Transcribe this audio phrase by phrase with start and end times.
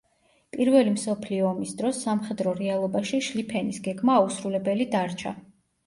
[0.55, 5.41] პირველი მსოფლიო ომის დროს სამხედრო რეალობაში შლიფენის გეგმა აუსრულებელი დარჩა.